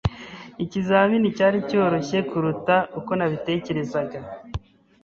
Ikizamini 0.63 1.35
cyari 1.37 1.57
cyoroshye 1.69 2.17
kuruta 2.29 2.75
uko 2.99 3.11
nabitekerezaga. 3.15 4.17